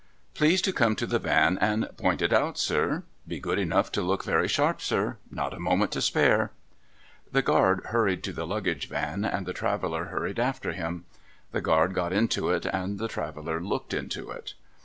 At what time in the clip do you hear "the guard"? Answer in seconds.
7.31-7.85, 11.51-11.93